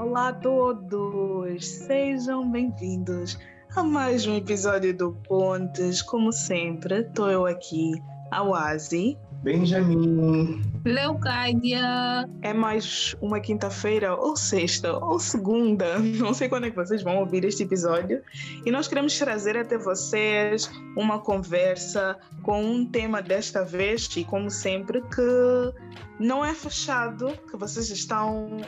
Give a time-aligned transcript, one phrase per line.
[0.00, 3.38] Olá a todos, sejam bem-vindos
[3.76, 6.00] a mais um episódio do Pontes.
[6.00, 7.92] Como sempre, estou eu aqui,
[8.30, 9.18] a Oasi.
[9.42, 10.62] Benjamin.
[10.86, 12.26] Leucádia.
[12.40, 17.18] É mais uma quinta-feira, ou sexta, ou segunda, não sei quando é que vocês vão
[17.18, 18.22] ouvir este episódio.
[18.64, 24.50] E nós queremos trazer até vocês uma conversa com um tema desta vez, e como
[24.50, 25.74] sempre, que
[26.18, 28.62] não é fechado, que vocês estão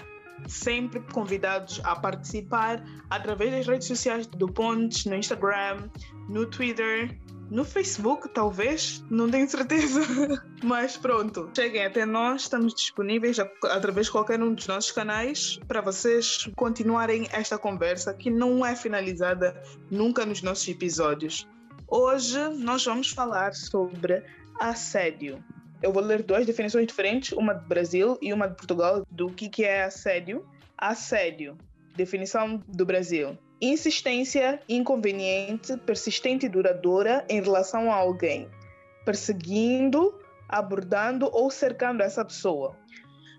[0.46, 5.88] sempre convidados a participar através das redes sociais do Pontes, no Instagram,
[6.28, 7.18] no Twitter,
[7.52, 10.00] no Facebook, talvez, não tenho certeza.
[10.64, 15.82] Mas pronto, cheguem até nós, estamos disponíveis através de qualquer um dos nossos canais para
[15.82, 21.46] vocês continuarem esta conversa que não é finalizada nunca nos nossos episódios.
[21.86, 24.24] Hoje nós vamos falar sobre
[24.58, 25.44] assédio.
[25.82, 29.48] Eu vou ler duas definições diferentes, uma do Brasil e uma de Portugal, do que,
[29.48, 30.46] que é assédio.
[30.78, 31.58] Assédio,
[31.96, 33.36] definição do Brasil.
[33.60, 38.48] Insistência inconveniente, persistente e duradoura em relação a alguém,
[39.04, 42.76] perseguindo, abordando ou cercando essa pessoa.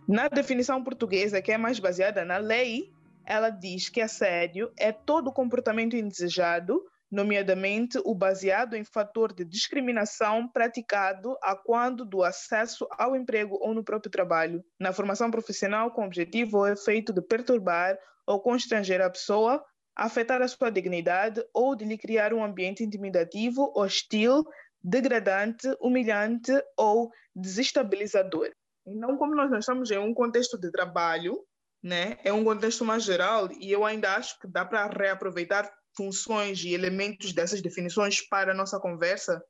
[0.06, 2.92] Na definição portuguesa, que é mais baseada na lei,
[3.26, 6.84] ela diz que assédio é todo comportamento indesejado
[7.14, 13.72] nomeadamente o baseado em fator de discriminação praticado a quando do acesso ao emprego ou
[13.72, 19.12] no próprio trabalho, na formação profissional com objetivo ou efeito de perturbar ou constranger a
[19.12, 19.64] pessoa,
[19.96, 24.44] afetar a sua dignidade ou de lhe criar um ambiente intimidativo, hostil,
[24.84, 28.50] degradante, humilhante ou desestabilizador.
[28.88, 31.46] Então, como nós estamos em um contexto de trabalho,
[31.82, 36.64] né, é um contexto mais geral e eu ainda acho que dá para reaproveitar funções
[36.64, 39.44] e elementos dessas definições para a nossa conversa,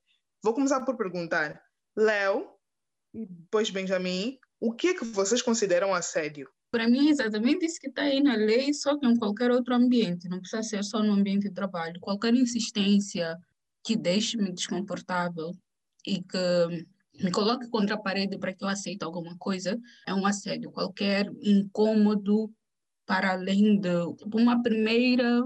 [0.44, 1.61] vou começar por perguntar,
[1.95, 2.47] Léo
[3.13, 6.50] e depois Benjamin, o que é que vocês consideram assédio?
[6.72, 10.28] Para mim exatamente isso que está aí na lei, só que em qualquer outro ambiente,
[10.28, 12.00] não precisa ser só no ambiente de trabalho.
[12.00, 13.38] Qualquer insistência
[13.84, 15.51] que deixe-me desconfortável
[16.06, 16.88] e que
[17.22, 20.72] me coloque contra a parede para que eu aceite alguma coisa é um assédio.
[20.72, 22.51] Qualquer incômodo
[23.06, 23.89] para além de
[24.34, 25.45] uma primeira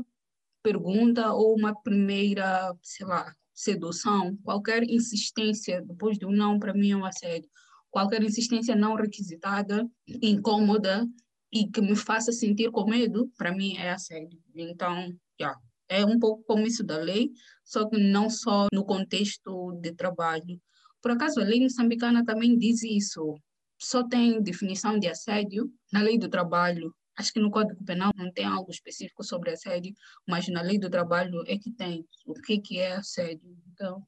[0.68, 6.98] pergunta ou uma primeira, sei lá, sedução, qualquer insistência depois do não, para mim é
[6.98, 7.50] um assédio.
[7.90, 9.88] Qualquer insistência não requisitada,
[10.22, 11.08] incômoda
[11.54, 14.38] e que me faça sentir com medo, para mim é assédio.
[14.54, 15.58] Então, yeah,
[15.88, 17.32] é um pouco como isso da lei,
[17.64, 20.62] só que não só no contexto de trabalho.
[21.02, 23.36] Por acaso, a lei moçambicana também diz isso.
[23.80, 28.32] Só tem definição de assédio na lei do trabalho Acho que no Código Penal não
[28.32, 29.94] tem algo específico sobre assédio,
[30.28, 33.58] mas na lei do trabalho é que tem o que, que é assédio.
[33.74, 34.04] Então,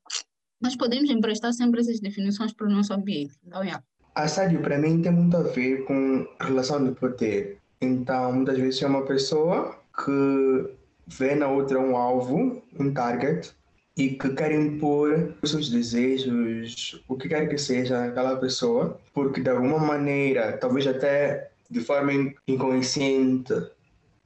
[0.62, 3.34] nós podemos emprestar sempre essas definições para o nosso ambiente.
[3.46, 3.84] Então, yeah.
[4.14, 7.60] Assédio, para mim, tem muito a ver com relação de poder.
[7.82, 10.76] Então, muitas vezes é uma pessoa que
[11.08, 13.54] vê na outra um alvo, um target,
[14.00, 19.42] e que quer impor os seus desejos, o que quer que seja aquela pessoa, porque
[19.42, 22.12] de alguma maneira, talvez até de forma
[22.48, 23.54] inconsciente,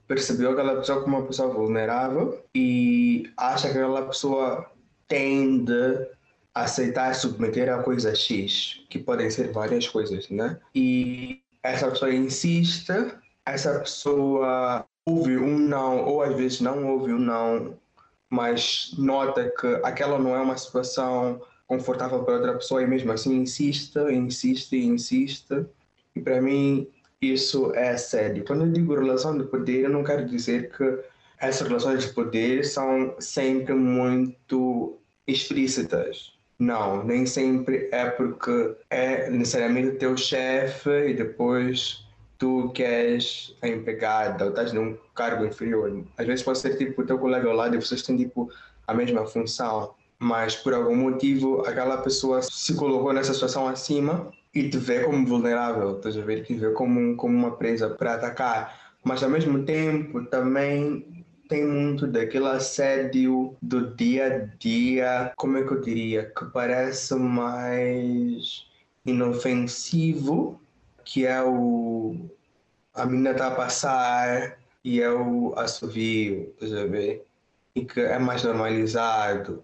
[0.08, 4.70] percebeu aquela pessoa como uma pessoa vulnerável e acha que aquela pessoa
[5.08, 6.08] tende
[6.54, 10.60] a aceitar submeter a coisa X, que podem ser várias coisas, né?
[10.76, 12.94] E essa pessoa insiste,
[13.46, 17.78] essa pessoa ouve um não, ou às vezes não ouve um não,
[18.30, 23.36] mas nota que aquela não é uma situação confortável para outra pessoa e mesmo assim
[23.36, 25.66] insiste, insiste, insiste.
[26.16, 26.88] E para mim
[27.32, 28.44] isso é sério.
[28.46, 31.00] Quando eu digo relação de poder, eu não quero dizer que
[31.40, 34.98] essas relações de poder são sempre muito
[35.28, 36.34] explícitas.
[36.60, 42.06] Não, nem sempre é porque é necessariamente teu chefe e depois
[42.38, 46.04] tu que és a empregada ou estás num cargo inferior.
[46.18, 48.50] Às vezes pode ser tipo o teu colega ao lado e vocês têm tipo
[48.88, 54.70] a mesma função, mas por algum motivo aquela pessoa se colocou nessa situação acima e
[54.70, 56.44] te vê como vulnerável, estás a ver?
[56.44, 58.94] Te vê como, como uma presa para atacar.
[59.04, 65.64] Mas ao mesmo tempo também tem muito daquele assédio do dia a dia, como é
[65.64, 66.32] que eu diria?
[66.38, 68.66] Que parece mais
[69.06, 70.62] inofensivo,
[71.04, 72.30] que é o.
[72.94, 77.26] A menina está a passar e é o assovio, estás a ver?
[77.76, 79.64] E que é mais normalizado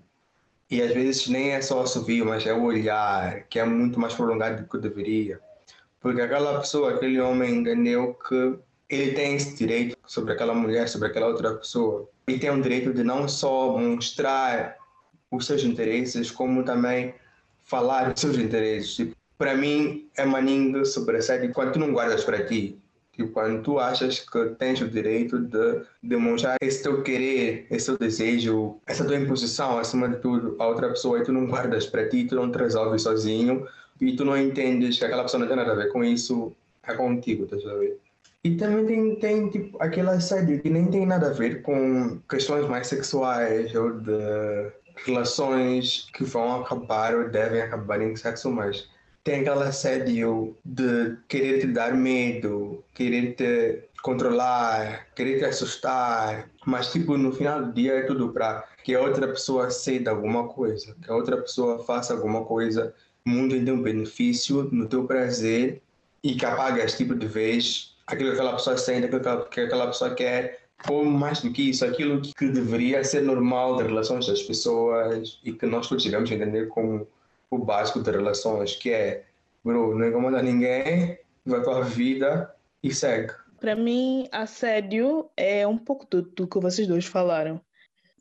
[0.69, 4.13] e às vezes nem é só assovio, mas é o olhar, que é muito mais
[4.13, 5.39] prolongado do que deveria.
[5.99, 11.07] Porque aquela pessoa, aquele homem entendeu que ele tem esse direito sobre aquela mulher, sobre
[11.07, 12.07] aquela outra pessoa.
[12.27, 14.77] Ele tem o direito de não só mostrar
[15.31, 17.13] os seus interesses, como também
[17.65, 18.95] falar dos seus interesses.
[18.95, 22.79] Tipo, para mim, é maninho sobre assédio quando tu não guardas para ti.
[23.19, 27.97] Tipo, quando tu achas que tens o direito de demonstrar esse teu querer, esse teu
[27.97, 32.07] desejo, essa tua imposição, acima de tudo, a outra pessoa e tu não guardas para
[32.07, 33.67] ti, tu não te resolves sozinho
[33.99, 36.93] e tu não entendes que aquela pessoa não tem nada a ver com isso, é
[36.93, 37.97] contigo, tá a ver?
[38.41, 42.65] E também tem, tem tipo, aquele assédio que nem tem nada a ver com questões
[42.69, 44.71] mais sexuais ou de
[45.05, 48.87] relações que vão acabar ou devem acabar em sexo, mas
[49.29, 56.91] tem aquele assédio de querer te dar medo, querer te controlar, querer te assustar, mas
[56.91, 60.95] tipo no final do dia é tudo para que a outra pessoa ceda alguma coisa,
[60.99, 62.91] que a outra pessoa faça alguma coisa,
[63.23, 65.79] muito em teu benefício, no teu prazer
[66.23, 70.15] e que apagas tipo de vez aquilo que aquela pessoa sente, aquilo que aquela pessoa
[70.15, 75.39] quer, ou mais do que isso, aquilo que deveria ser normal de relações das pessoas
[75.43, 77.07] e que nós todos entender como
[77.51, 79.25] o básico de relações, que é,
[79.63, 83.33] bro, não incomoda ninguém, vai a tua vida e segue.
[83.59, 87.61] Para mim, assédio é um pouco do, do que vocês dois falaram.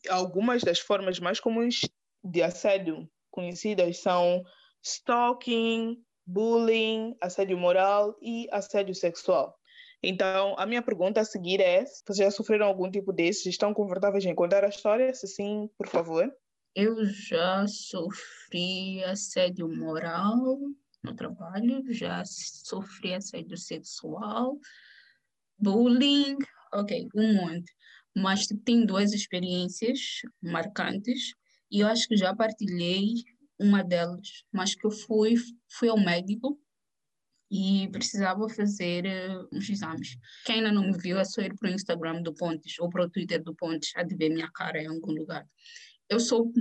[0.09, 1.81] Algumas das formas mais comuns
[2.25, 4.43] de assédio conhecidas são
[4.83, 9.57] stalking, bullying, assédio moral e assédio sexual.
[10.03, 13.47] Então, a minha pergunta a seguir é: vocês já sofreram algum tipo desses?
[13.47, 15.13] Estão confortáveis em contar a história?
[15.15, 16.33] Se sim, por favor.
[16.75, 20.59] Eu já sofri assédio moral
[21.03, 24.59] no trabalho, já sofri assédio sexual,
[25.59, 26.37] bullying,
[26.73, 27.73] ok, um monte.
[28.17, 29.99] Mas tem duas experiências
[30.43, 31.35] marcantes
[31.71, 33.13] e eu acho que já partilhei
[33.59, 35.35] uma delas, mas que eu fui,
[35.69, 36.61] fui ao médico
[37.51, 40.17] e precisava fazer uh, uns exames.
[40.45, 43.05] Quem ainda não me viu é só ir para o Instagram do Pontes ou para
[43.05, 45.47] o Twitter do Pontes, a de ver minha cara em algum lugar.
[46.09, 46.53] Eu sou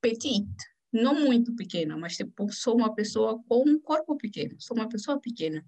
[0.00, 0.46] petite,
[0.92, 5.20] não muito pequena, mas tipo, sou uma pessoa com um corpo pequeno, sou uma pessoa
[5.20, 5.64] pequena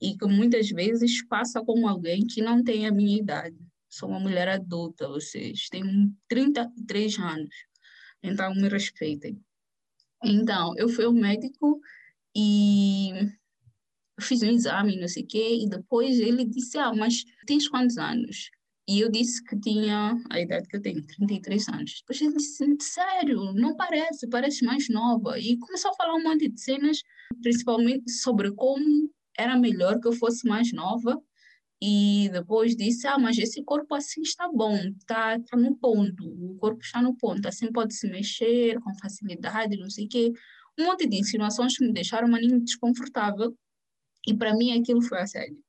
[0.00, 3.56] e que muitas vezes passa como alguém que não tem a minha idade.
[3.88, 7.54] Sou uma mulher adulta, vocês têm 33 anos,
[8.22, 9.40] então me respeitem.
[10.22, 11.80] Então, eu fui ao médico
[12.36, 13.12] e
[14.20, 17.98] fiz um exame, não sei o quê, e depois ele disse, ah, mas tens quantos
[17.98, 18.50] anos?
[18.88, 22.00] E eu disse que tinha a idade que eu tenho, 33 anos.
[22.00, 25.38] Depois ele disse, sério, não parece, parece mais nova.
[25.38, 27.02] E começou a falar um monte de cenas,
[27.42, 31.20] principalmente sobre como era melhor que eu fosse mais nova.
[31.82, 36.56] E depois disse, ah, mas esse corpo assim está bom, está tá no ponto, o
[36.58, 40.32] corpo está no ponto, assim pode se mexer com facilidade, não sei o quê.
[40.78, 43.54] Um monte de insinuações que me deixaram um maninho desconfortável
[44.26, 45.62] e para mim aquilo foi assédio.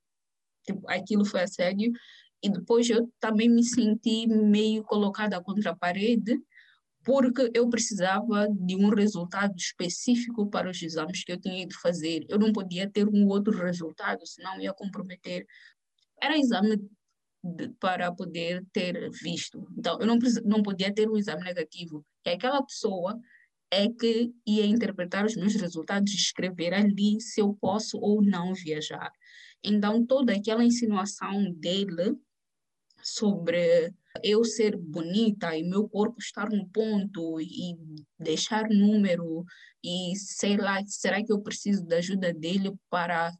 [0.66, 1.92] Tipo, aquilo foi assédio.
[2.42, 6.38] E depois eu também me senti meio colocada contra a parede,
[7.04, 12.24] porque eu precisava de um resultado específico para os exames que eu tinha ido fazer.
[12.28, 15.46] Eu não podia ter um outro resultado, senão ia comprometer.
[16.22, 16.78] Era exame
[17.42, 19.66] de, para poder ter visto.
[19.76, 22.04] Então, eu não, não podia ter um exame negativo.
[22.22, 23.18] Que aquela pessoa
[23.70, 28.52] é que ia interpretar os meus resultados e escrever ali se eu posso ou não
[28.52, 29.10] viajar.
[29.64, 32.16] Então, toda aquela insinuação dele
[33.02, 33.92] sobre
[34.22, 37.76] eu ser bonita e meu corpo estar no ponto e
[38.18, 39.44] deixar número
[39.82, 43.32] e sei lá, será que eu preciso da ajuda dele para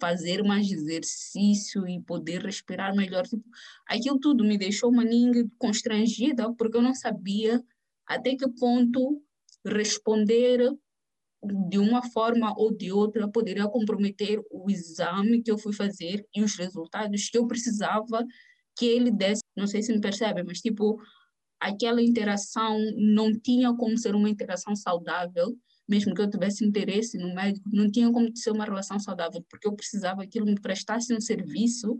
[0.00, 3.26] fazer mais exercício e poder respirar melhor?
[3.26, 3.44] Tipo,
[3.86, 7.62] aquilo tudo me deixou maninha constrangida porque eu não sabia
[8.06, 9.22] até que ponto
[9.64, 10.60] responder
[11.68, 16.42] de uma forma ou de outra poderia comprometer o exame que eu fui fazer e
[16.42, 18.26] os resultados que eu precisava
[18.78, 19.42] que ele desse.
[19.56, 21.00] Não sei se me percebe, mas tipo,
[21.58, 25.58] aquela interação não tinha como ser uma interação saudável,
[25.88, 29.66] mesmo que eu tivesse interesse no médico, não tinha como ser uma relação saudável, porque
[29.66, 31.96] eu precisava que ele me prestasse um serviço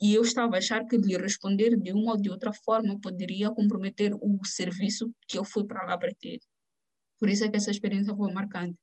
[0.00, 3.50] e eu estava a achar que lhe responder de uma ou de outra forma poderia
[3.50, 6.38] comprometer o serviço que eu fui para lá para ter.
[7.18, 8.78] Por isso é que essa experiência foi marcante.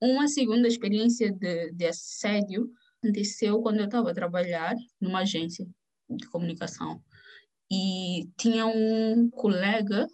[0.00, 5.66] Uma segunda experiência de, de assédio aconteceu quando eu estava a trabalhar numa agência
[6.16, 7.02] de comunicação
[7.70, 10.06] e tinha um colega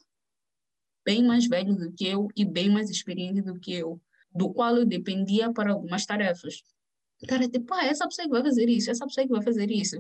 [1.05, 4.01] bem mais velho do que eu e bem mais experiente do que eu,
[4.33, 6.63] do qual eu dependia para algumas tarefas.
[7.27, 9.97] Cara, tipo, ah, essa pessoa que vai fazer isso, essa pessoa que vai fazer isso.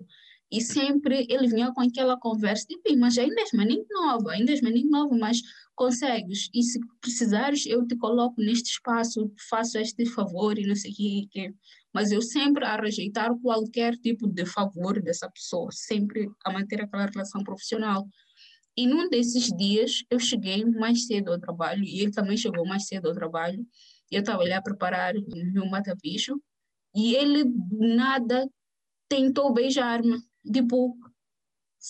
[0.50, 4.60] E sempre ele vinha com aquela conversa, tipo, mas ainda és maninho nova, ainda és
[4.62, 5.42] maninho nova, mas
[5.74, 6.48] consegues.
[6.54, 10.94] E se precisares, eu te coloco neste espaço, faço este favor e não sei o
[11.28, 11.54] que.
[11.92, 17.06] Mas eu sempre a rejeitar qualquer tipo de favor dessa pessoa, sempre a manter aquela
[17.06, 18.06] relação profissional.
[18.76, 22.86] E num desses dias, eu cheguei mais cedo ao trabalho, e ele também chegou mais
[22.86, 23.66] cedo ao trabalho.
[24.10, 26.40] Eu estava ali a preparar o meu mata-bicho,
[26.94, 28.48] e ele, do nada,
[29.08, 30.18] tentou beijar-me.
[30.52, 30.96] Tipo,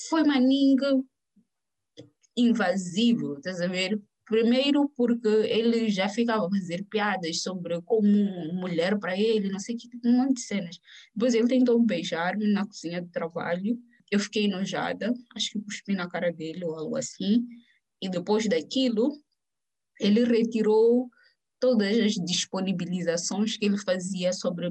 [0.09, 1.02] foi maninga
[2.37, 4.00] invasivo, estás a ver?
[4.28, 8.06] Primeiro porque ele já ficava a fazer piadas sobre como
[8.52, 10.78] mulher para ele, não sei que, tipo, um monte de cenas.
[11.14, 13.78] Depois ele tentou beijar-me na cozinha de trabalho.
[14.11, 17.47] Eu fiquei enojada, acho que cuspi na cara dele ou algo assim.
[18.02, 19.11] E depois daquilo,
[19.99, 21.08] ele retirou
[21.58, 24.70] todas as disponibilizações que ele fazia sobre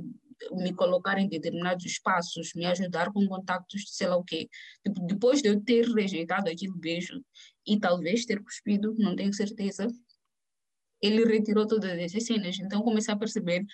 [0.52, 4.48] me colocar em determinados espaços, me ajudar com contactos, sei lá o quê.
[4.86, 7.24] Tipo, depois de eu ter rejeitado aquele beijo
[7.66, 9.88] e talvez ter cuspido, não tenho certeza,
[11.02, 12.60] ele retirou todas essas cenas.
[12.60, 13.66] Então comecei a perceber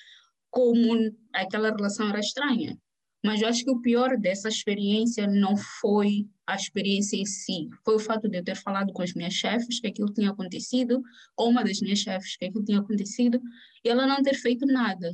[0.50, 0.94] como
[1.34, 2.78] aquela relação era estranha.
[3.26, 7.96] Mas eu acho que o pior dessa experiência não foi a experiência em si, foi
[7.96, 11.02] o fato de eu ter falado com as minhas chefes que aquilo tinha acontecido,
[11.34, 13.42] com uma das minhas chefes que aquilo tinha acontecido,
[13.82, 15.10] e ela não ter feito nada.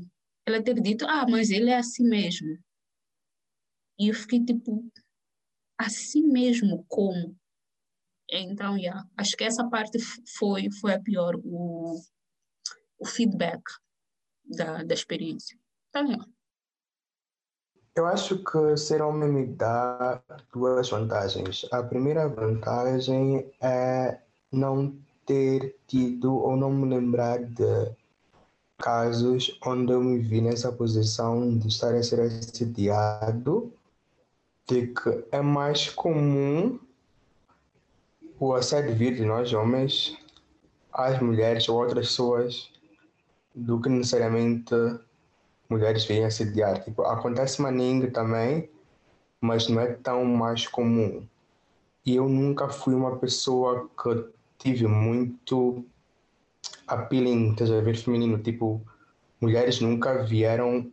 [0.49, 2.57] Ela ter dito, ah, mas ele é assim mesmo.
[3.99, 4.83] E eu fiquei tipo,
[5.77, 7.37] assim mesmo como?
[8.31, 9.99] Então, yeah, acho que essa parte
[10.39, 12.01] foi, foi a pior, o,
[12.97, 13.61] o feedback
[14.43, 15.55] da, da experiência.
[15.91, 16.25] Tá legal.
[17.95, 20.19] Eu acho que ser homem me dá
[20.51, 21.67] duas vantagens.
[21.71, 24.19] A primeira vantagem é
[24.51, 27.98] não ter tido ou não me lembrar de
[28.79, 33.71] casos onde eu me vi nessa posição de estar a ser assediado,
[34.67, 36.79] de que é mais comum
[38.39, 40.17] o assédio vir de nós homens
[40.93, 42.71] às mulheres ou outras pessoas
[43.53, 44.73] do que necessariamente
[45.69, 46.83] mulheres vêm assediar.
[46.83, 48.69] Tipo, acontece maningue também,
[49.41, 51.27] mas não é tão mais comum.
[52.05, 54.25] E eu nunca fui uma pessoa que
[54.57, 55.85] tive muito
[56.87, 58.39] appealing, estás a ver, feminino.
[58.39, 58.81] Tipo,
[59.39, 60.91] mulheres nunca vieram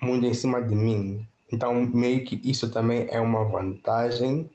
[0.00, 1.26] muito em cima de mim.
[1.52, 4.50] Então, meio que isso também é uma vantagem,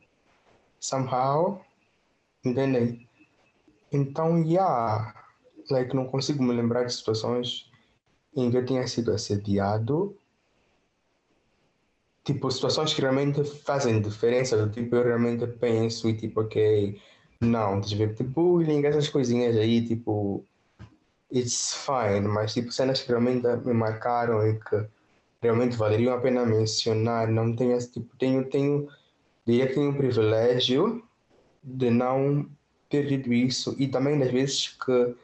[0.79, 1.62] somehow.
[2.44, 3.08] Entendem?
[3.91, 5.13] Então, yeah,
[5.70, 7.72] like, não consigo me lembrar de situações
[8.36, 10.17] em que eu tinha sido assediado,
[12.25, 17.00] tipo, situações que realmente fazem diferença, do tipo, eu realmente penso e tipo, ok,
[17.42, 20.44] não, tipo, bullying, essas coisinhas aí, tipo,
[21.32, 24.86] it's fine, mas tipo, cenas que realmente me marcaram e que
[25.42, 28.88] realmente valeriam a pena mencionar, não tenho, tipo, tenho, tenho,
[29.46, 31.04] diria que tenho o privilégio
[31.63, 32.48] de não
[32.89, 33.75] ter tido isso.
[33.77, 35.15] E também das vezes que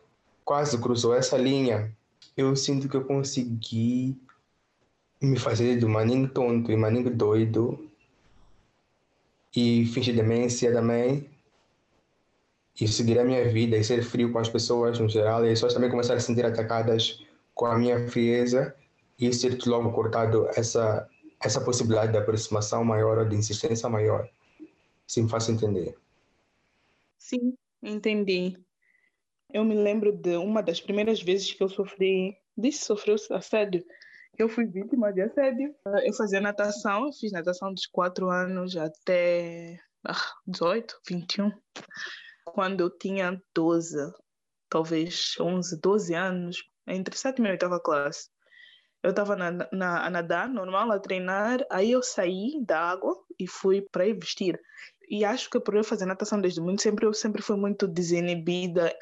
[0.43, 1.91] quase cruzou essa linha
[2.35, 4.17] eu sinto que eu consegui
[5.21, 7.87] me fazer de maninho tonto e maninho doido
[9.55, 11.29] e fingir demência também
[12.81, 15.53] e seguir a minha vida e ser frio com as pessoas no geral e as
[15.53, 17.23] pessoas também começaram a se sentir atacadas
[17.53, 18.75] com a minha frieza
[19.19, 21.07] e ser logo cortado essa
[21.43, 24.29] essa possibilidade de aproximação maior ou de insistência maior.
[25.07, 25.97] Se me faço entender.
[27.17, 28.57] Sim, entendi.
[29.51, 33.83] Eu me lembro de uma das primeiras vezes que eu sofri, disse sofreu assédio.
[34.37, 35.75] Eu fui vítima de assédio.
[36.05, 41.51] Eu fazia natação, eu fiz natação dos 4 anos até ah, 18, 21.
[42.53, 43.97] Quando eu tinha 12,
[44.69, 48.29] talvez 11, 12 anos, entre 7 e 8 classe.
[49.03, 53.47] Eu estava na, na, a nadar, normal, a treinar, aí eu saí da água e
[53.47, 54.59] fui para ir vestir.
[55.09, 58.95] E acho que por eu fazer natação desde muito sempre, eu sempre fui muito desinibida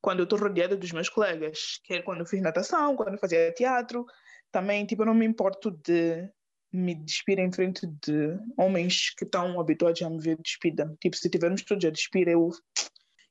[0.00, 3.52] quando eu estou rodeada dos meus colegas, quer quando eu fiz natação, quando eu fazia
[3.52, 4.04] teatro,
[4.50, 6.28] também, tipo, eu não me importo de
[6.72, 10.94] me despir em frente de homens que estão habituados a me ver despida.
[11.00, 12.50] Tipo, se tivermos todos a despir, eu...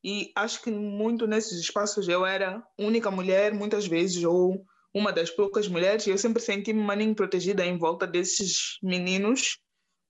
[0.03, 4.63] E acho que muito nesses espaços eu era única mulher, muitas vezes, ou
[4.93, 9.59] uma das poucas mulheres, e eu sempre senti-me maninho protegida em volta desses meninos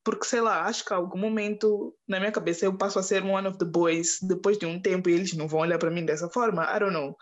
[0.07, 3.25] porque sei lá, acho que a algum momento na minha cabeça eu passo a ser
[3.25, 6.05] one of the boys depois de um tempo e eles não vão olhar para mim
[6.05, 7.13] dessa forma, I don't know.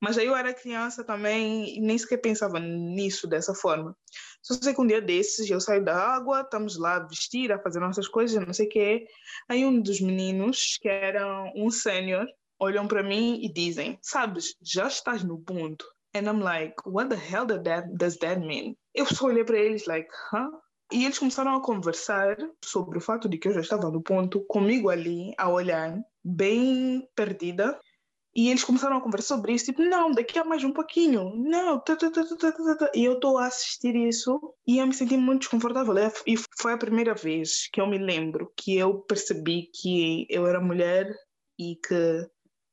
[0.00, 3.96] Mas aí eu era criança também e nem sequer pensava nisso dessa forma.
[4.42, 7.58] Só sei que um dia desses eu saio da água, estamos lá a vestir, a
[7.58, 9.06] fazer nossas coisas, não sei o quê.
[9.48, 12.26] Aí um dos meninos, que era um sênior,
[12.58, 15.84] olham para mim e dizem: Sabes, já estás no ponto.
[16.14, 18.76] And I'm like, what the hell does that, does that mean?
[18.94, 20.50] Eu só olhei para eles, like, huh?
[20.92, 24.44] E eles começaram a conversar sobre o fato de que eu já estava no ponto,
[24.46, 27.78] comigo ali, a olhar, bem perdida.
[28.34, 31.80] E eles começaram a conversar sobre isso, tipo, não, daqui a mais um pouquinho, não,
[31.80, 32.90] tá, tá, tá.
[32.94, 35.94] E eu estou a assistir isso e eu me senti muito desconfortável.
[36.26, 40.60] E foi a primeira vez que eu me lembro que eu percebi que eu era
[40.60, 41.12] mulher
[41.58, 42.28] e que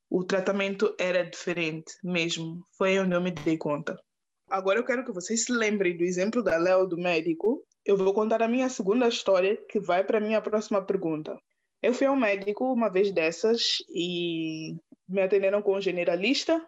[0.09, 2.63] o tratamento era diferente mesmo.
[2.77, 3.99] Foi onde eu me dei conta.
[4.49, 8.13] Agora eu quero que vocês se lembrem do exemplo da Léo, do médico, eu vou
[8.13, 11.37] contar a minha segunda história, que vai para a minha próxima pergunta.
[11.81, 14.75] Eu fui ao médico uma vez dessas e
[15.07, 16.65] me atenderam com um generalista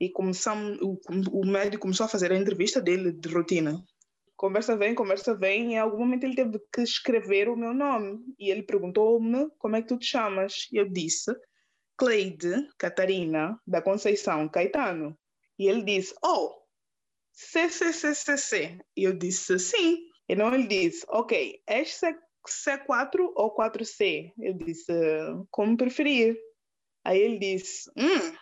[0.00, 0.98] e começamos, o,
[1.32, 3.84] o médico começou a fazer a entrevista dele de rotina.
[4.36, 8.20] Conversa vem, conversa vem, e em algum momento ele teve que escrever o meu nome.
[8.38, 10.68] E ele perguntou-me como é que tu te chamas.
[10.72, 11.34] E eu disse
[11.96, 15.18] Cleide Catarina da Conceição Caetano.
[15.58, 16.54] E ele disse, oh,
[17.32, 18.78] CCCCC.
[18.96, 19.98] E eu disse, sim.
[20.28, 21.98] Então ele disse, ok, és
[22.50, 24.32] C4 ou 4C?
[24.38, 24.92] Eu disse,
[25.50, 26.36] como preferir.
[27.04, 28.36] Aí ele disse, hum,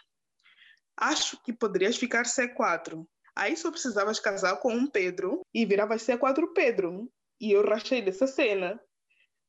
[0.97, 3.07] acho que poderias ficar C4.
[3.37, 7.11] Aí só precisavas casar com um Pedro e viravas C4 Pedro.
[7.41, 8.81] E eu rachei dessa cena.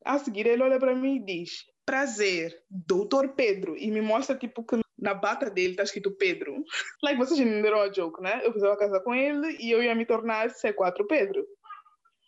[0.05, 3.77] A seguir ele olha para mim e diz, prazer, doutor Pedro.
[3.77, 6.63] E me mostra tipo que na bata dele está escrito Pedro.
[7.01, 8.41] like, vocês entenderam a joke, né?
[8.43, 11.45] Eu precisava casar com ele e eu ia me tornar C4 Pedro.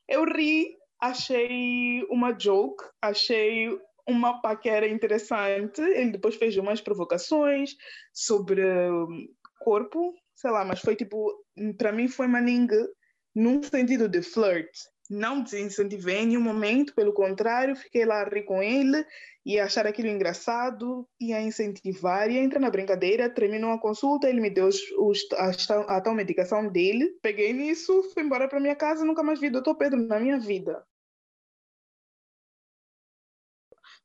[0.07, 3.69] Eu ri, achei uma joke, achei
[4.07, 5.81] uma paquera interessante.
[5.81, 7.75] Ele depois fez umas provocações
[8.13, 9.27] sobre hum,
[9.59, 11.31] corpo, sei lá, mas foi tipo,
[11.77, 12.87] para mim foi maninga
[13.35, 14.69] num sentido de flirt.
[15.09, 19.03] Não desincentivei em nenhum momento, pelo contrário, fiquei lá a rir com ele
[19.43, 23.27] e a achar aquilo engraçado, e a incentivar, e a entrar na brincadeira.
[23.27, 27.17] Terminou a consulta, ele me deu os, os, a, a tal medicação dele.
[27.23, 30.37] Peguei nisso, fui embora para minha casa, nunca mais vi o doutor Pedro na minha
[30.37, 30.85] vida.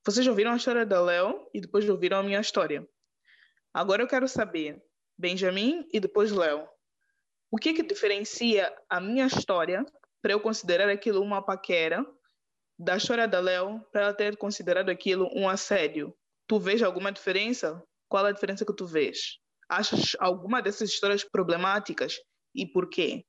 [0.07, 2.89] Vocês ouviram a história da Léo e depois ouviram a minha história.
[3.75, 4.83] Agora eu quero saber,
[5.19, 6.67] Benjamin e depois Léo,
[7.51, 9.85] o que que diferencia a minha história
[10.25, 12.03] para eu considerar aquilo uma paquera
[12.79, 16.15] da história da Léo para ela ter considerado aquilo um assédio?
[16.49, 17.83] Tu vês alguma diferença?
[18.09, 19.39] Qual a diferença que tu vês?
[19.69, 22.15] Achas alguma dessas histórias problemáticas
[22.55, 23.23] e por quê?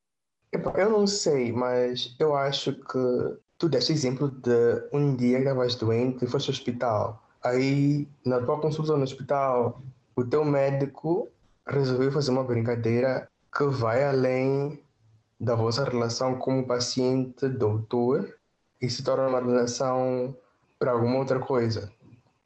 [0.53, 6.23] Eu não sei, mas eu acho que tu deste exemplo de um dia estavas doente
[6.23, 7.27] e foste ao hospital.
[7.43, 9.83] Aí, na tua consulta no hospital,
[10.15, 11.29] o teu médico
[11.67, 14.81] resolveu fazer uma brincadeira que vai além
[15.39, 18.33] da vossa relação como paciente-doutor
[18.81, 20.35] e se torna uma relação
[20.79, 21.91] para alguma outra coisa.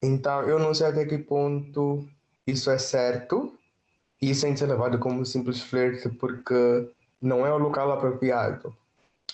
[0.01, 2.07] Então, eu não sei até que ponto
[2.47, 3.53] isso é certo
[4.21, 6.89] e é ser levado como simples flerte porque
[7.21, 8.75] não é o local apropriado.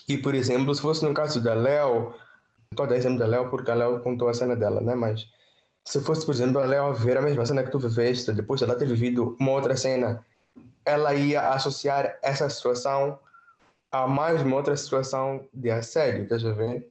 [0.07, 2.13] E, por exemplo, se fosse no caso da Léo,
[2.71, 4.95] estou a dar exemplo da Léo porque a Léo contou a cena dela, né?
[4.95, 5.27] Mas
[5.83, 8.65] se fosse, por exemplo, a Léo ver a mesma cena que tu viveste, depois de
[8.65, 10.23] ela ter vivido uma outra cena,
[10.83, 13.19] ela ia associar essa situação
[14.03, 16.89] a mais uma outra situação de assédio, estás a ver?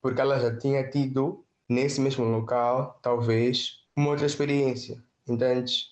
[0.00, 5.86] Porque ela já tinha tido, nesse mesmo local, talvez, uma outra experiência, entende?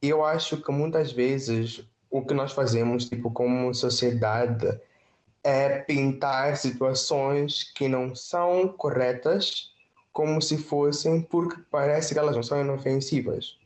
[0.00, 4.80] Eu acho que muitas vezes o que nós fazemos, tipo, como sociedade,
[5.42, 9.70] é pintar situações que não são corretas
[10.12, 13.58] como se fossem porque parece que elas não são inofensivas.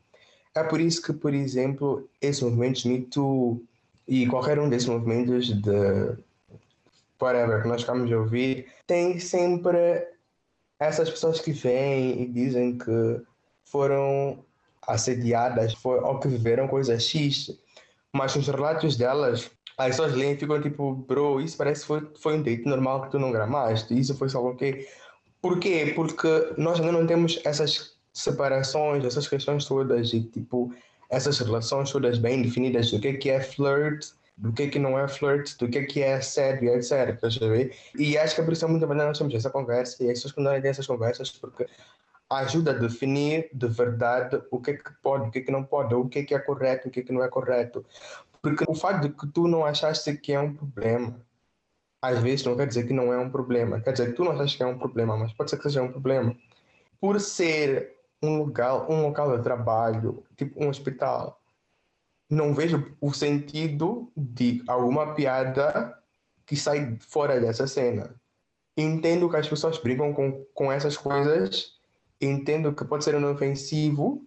[0.52, 3.62] É por isso que, por exemplo, esses movimentos Me Too
[4.08, 6.16] e qualquer um desses movimentos de
[7.20, 10.08] whatever que nós acabamos de ouvir tem sempre
[10.80, 13.20] essas pessoas que vêm e dizem que
[13.64, 14.42] foram
[14.86, 17.50] assediadas ou que viveram coisas X,
[18.12, 22.08] mas os relatos delas as pessoas leem e ficam tipo, bro, isso parece que foi,
[22.18, 24.88] foi um date normal que tu não gramaste, isso foi só o quê?
[25.40, 25.92] Por quê?
[25.94, 30.74] Porque nós ainda não temos essas separações, essas questões todas e tipo,
[31.08, 35.08] essas relações todas bem definidas do que, que é flirt, do que, que não é
[35.08, 37.20] flirt, do que, que é sério, etc.
[37.96, 40.22] E acho que é por isso que muitas vezes nós temos essa conversa e as
[40.22, 41.66] pessoas têm essas conversas porque
[42.30, 45.64] ajuda a definir de verdade o que é que pode, o que é que não
[45.64, 47.84] pode, o que é que é correto, o que é que não é correto.
[48.42, 51.20] Porque o fato de que tu não achaste que é um problema,
[52.02, 53.80] às vezes não quer dizer que não é um problema.
[53.80, 55.82] Quer dizer que tu não achas que é um problema, mas pode ser que seja
[55.82, 56.36] um problema.
[57.00, 61.40] Por ser um local, um local de trabalho, tipo um hospital,
[62.28, 65.96] não vejo o sentido de alguma piada
[66.44, 68.14] que sai fora dessa cena.
[68.76, 71.78] Entendo que as pessoas brincam com, com essas coisas,
[72.20, 74.26] entendo que pode ser inofensivo,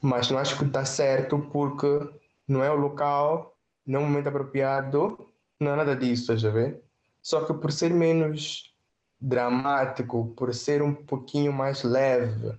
[0.00, 2.08] mas não acho que está certo porque
[2.46, 6.80] não é o local, não é o momento apropriado, não é nada disso, já vê?
[7.22, 8.74] Só que por ser menos
[9.20, 12.56] dramático, por ser um pouquinho mais leve,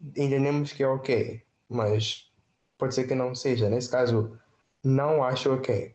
[0.00, 2.30] entendemos que é ok, mas
[2.78, 3.68] pode ser que não seja.
[3.68, 4.38] Nesse caso,
[4.82, 5.94] não acho ok.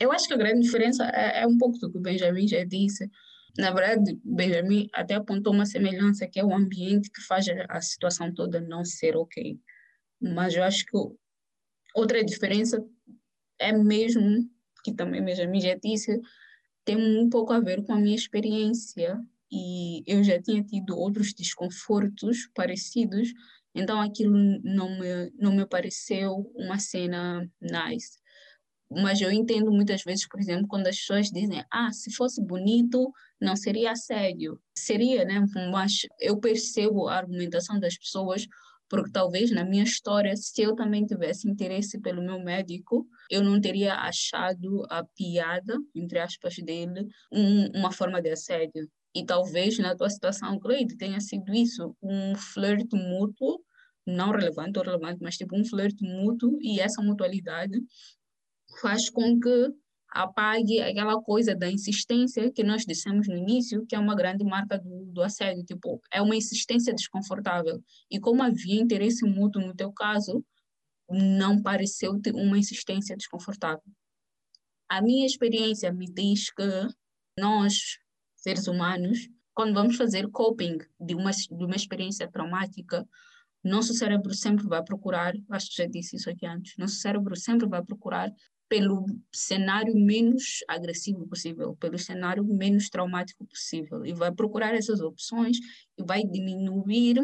[0.00, 2.64] Eu acho que a grande diferença é, é um pouco do que o Benjamin já
[2.64, 3.08] disse.
[3.56, 8.34] Na verdade, Benjamin até apontou uma semelhança que é o ambiente que faz a situação
[8.34, 9.58] toda não ser ok.
[10.20, 10.96] Mas eu acho que
[11.94, 12.84] Outra diferença
[13.56, 14.50] é mesmo,
[14.82, 16.20] que também Benjamin já disse,
[16.84, 21.32] tem um pouco a ver com a minha experiência e eu já tinha tido outros
[21.34, 23.28] desconfortos parecidos,
[23.74, 28.18] então aquilo não me, não me pareceu uma cena nice.
[28.90, 33.10] Mas eu entendo muitas vezes, por exemplo, quando as pessoas dizem, ah, se fosse bonito,
[33.40, 34.60] não seria assédio.
[34.76, 35.44] Seria, né?
[35.72, 38.46] Mas eu percebo a argumentação das pessoas
[38.88, 43.60] porque talvez na minha história, se eu também tivesse interesse pelo meu médico, eu não
[43.60, 48.88] teria achado a piada, entre aspas, dele, um, uma forma de assédio.
[49.14, 53.60] E talvez na tua situação, Cleide, tenha sido isso, um flerte mútuo,
[54.06, 57.80] não relevante ou relevante, mas tipo um flerte mútuo, e essa mutualidade
[58.80, 59.72] faz com que
[60.14, 64.78] apague aquela coisa da insistência que nós dissemos no início, que é uma grande marca
[64.78, 67.82] do, do assédio, tipo, é uma insistência desconfortável.
[68.08, 70.44] E como havia interesse mútuo no teu caso,
[71.10, 73.82] não pareceu uma insistência desconfortável.
[74.88, 76.62] A minha experiência me diz que
[77.38, 77.98] nós,
[78.44, 83.08] seres humanos, quando vamos fazer coping de uma, de uma experiência traumática,
[83.64, 87.66] nosso cérebro sempre vai procurar, acho que já disse isso aqui antes, nosso cérebro sempre
[87.66, 88.30] vai procurar
[88.68, 94.04] pelo cenário menos agressivo possível, pelo cenário menos traumático possível.
[94.04, 95.56] E vai procurar essas opções
[95.96, 97.16] e vai diminuir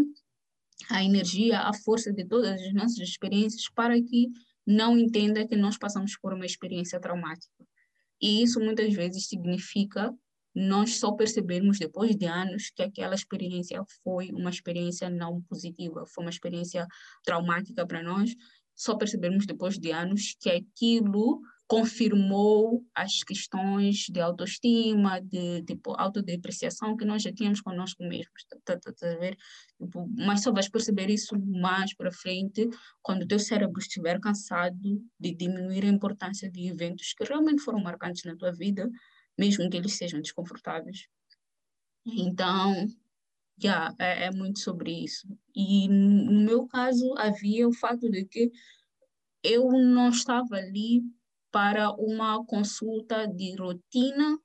[0.88, 4.28] a energia, a força de todas as nossas experiências para que
[4.66, 7.66] não entenda que nós passamos por uma experiência traumática.
[8.22, 10.14] E isso muitas vezes significa
[10.54, 16.24] nós só percebermos depois de anos que aquela experiência foi uma experiência não positiva, foi
[16.24, 16.86] uma experiência
[17.24, 18.34] traumática para nós
[18.80, 26.96] só percebemos depois de anos que aquilo confirmou as questões de autoestima, de tipo autodepreciação
[26.96, 29.36] que nós já tínhamos conosco mesmos, tá, tá, tá, ver?
[29.78, 32.70] Tipo, mas só vais perceber isso mais para frente
[33.02, 37.82] quando o teu cérebro estiver cansado de diminuir a importância de eventos que realmente foram
[37.82, 38.90] marcantes na tua vida,
[39.40, 41.08] mesmo que eles sejam desconfortáveis.
[42.04, 42.86] Então,
[43.62, 45.26] yeah, é, é muito sobre isso.
[45.56, 48.52] E no meu caso havia o fato de que
[49.42, 51.02] eu não estava ali
[51.50, 54.38] para uma consulta de rotina,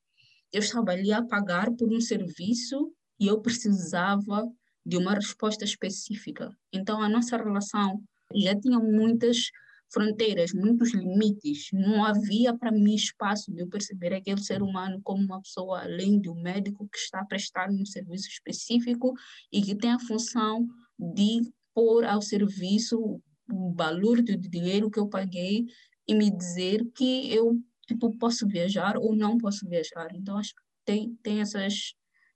[0.54, 4.50] eu estava ali a pagar por um serviço e eu precisava
[4.86, 6.58] de uma resposta específica.
[6.72, 8.02] Então a nossa relação
[8.34, 9.52] já tinha muitas
[9.96, 11.70] fronteiras, muitos limites.
[11.72, 16.20] Não havia para mim espaço de eu perceber aquele ser humano como uma pessoa além
[16.20, 19.14] de um médico que está a prestar um serviço específico
[19.52, 20.68] e que tem a função
[21.00, 25.66] de pôr ao serviço o valor do dinheiro que eu paguei
[26.06, 30.10] e me dizer que eu tipo posso viajar ou não posso viajar.
[30.14, 31.94] Então acho que tem tem essas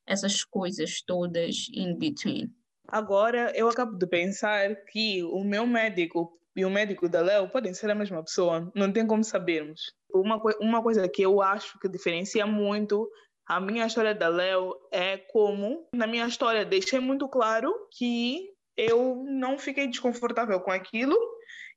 [0.08, 2.50] essas coisas todas in between.
[2.88, 7.74] Agora eu acabo de pensar que o meu médico e o médico da Léo podem
[7.74, 9.94] ser a mesma pessoa, não tem como sabermos.
[10.14, 13.10] Uma, uma coisa que eu acho que diferencia muito
[13.48, 19.24] a minha história da Léo é como, na minha história, deixei muito claro que eu
[19.26, 21.18] não fiquei desconfortável com aquilo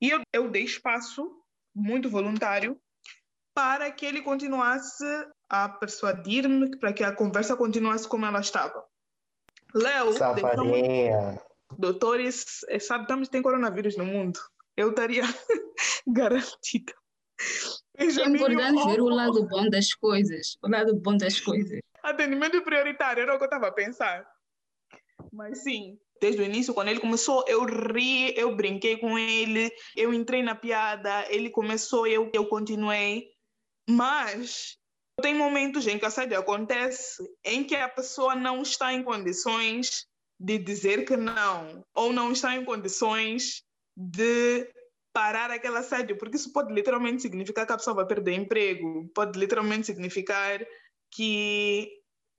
[0.00, 1.30] e eu, eu dei espaço,
[1.72, 2.76] muito voluntário,
[3.54, 5.04] para que ele continuasse
[5.48, 8.84] a persuadir-me, para que a conversa continuasse como ela estava.
[9.72, 11.40] Léo, Safadinha.
[11.78, 14.40] doutores, sabe, estamos, tem coronavírus no mundo
[14.76, 15.22] eu estaria
[16.06, 16.92] garantida.
[17.96, 20.56] É importante ver o lado bom das coisas.
[20.62, 21.80] O lado bom das coisas.
[22.02, 24.26] Atendimento prioritário, era o que eu estava a pensar.
[25.32, 30.12] Mas sim, desde o início, quando ele começou, eu ri, eu brinquei com ele, eu
[30.12, 33.28] entrei na piada, ele começou, eu, eu continuei.
[33.88, 34.78] Mas
[35.20, 40.06] tem momentos em que a assédio acontece em que a pessoa não está em condições
[40.40, 43.62] de dizer que não, ou não está em condições
[44.10, 44.68] de
[45.12, 49.38] parar aquele assédio, porque isso pode literalmente significar que a pessoa vai perder emprego, pode
[49.38, 50.64] literalmente significar
[51.10, 51.90] que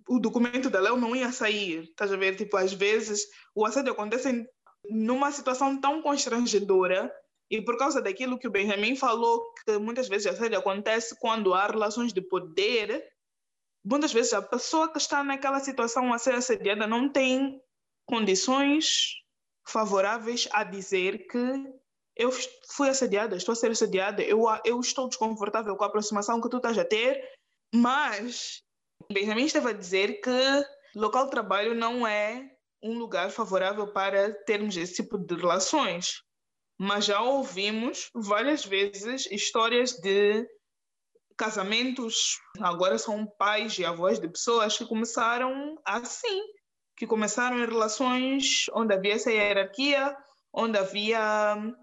[0.08, 2.36] o documento da lei não ia sair, estás a ver?
[2.36, 4.46] Tipo, às vezes o assédio acontece
[4.90, 7.14] numa situação tão constrangedora
[7.50, 11.54] e por causa daquilo que o Benjamin falou, que muitas vezes o assédio acontece quando
[11.54, 13.08] há relações de poder,
[13.86, 17.62] muitas vezes a pessoa que está naquela situação a ser assediada não tem
[18.06, 19.23] condições
[19.68, 21.74] favoráveis a dizer que
[22.16, 22.32] eu
[22.70, 26.58] fui assediada, estou a ser assediada, eu, eu estou desconfortável com a aproximação que tu
[26.58, 27.24] estás a ter,
[27.74, 28.62] mas
[29.12, 30.30] Benjamin estava a dizer que
[30.96, 32.52] local de trabalho não é
[32.84, 36.22] um lugar favorável para termos esse tipo de relações.
[36.78, 40.46] Mas já ouvimos várias vezes histórias de
[41.38, 46.42] casamentos, agora são pais e avós de pessoas que começaram assim,
[46.96, 50.16] que começaram em relações onde havia essa hierarquia,
[50.54, 51.74] onde havia hum,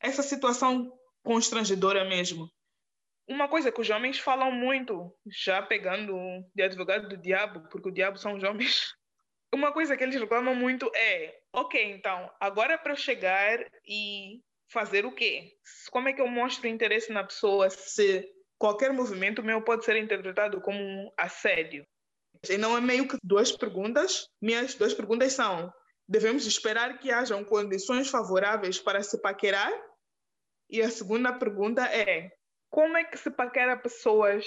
[0.00, 0.90] essa situação
[1.22, 2.48] constrangedora mesmo.
[3.28, 6.16] uma coisa que os homens falam muito, já pegando
[6.54, 8.92] de advogado do diabo, porque o diabo são os homens,
[9.54, 14.40] uma coisa que eles reclamam muito é: ok, então, agora para eu chegar e
[14.72, 15.52] fazer o quê?
[15.90, 18.28] Como é que eu mostro interesse na pessoa se
[18.58, 21.84] qualquer movimento meu pode ser interpretado como um assédio?
[22.48, 24.28] E não é meio que duas perguntas.
[24.40, 25.72] Minhas duas perguntas são:
[26.08, 29.72] devemos esperar que hajam condições favoráveis para se paquerar?
[30.68, 32.30] E a segunda pergunta é:
[32.70, 34.44] como é que se paquera pessoas